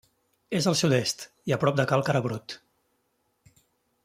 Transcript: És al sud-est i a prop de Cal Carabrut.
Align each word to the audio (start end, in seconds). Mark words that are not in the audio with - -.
És 0.59 0.67
al 0.71 0.77
sud-est 0.79 1.27
i 1.51 1.55
a 1.57 1.59
prop 1.65 1.79
de 1.81 1.87
Cal 1.93 2.05
Carabrut. 2.11 2.57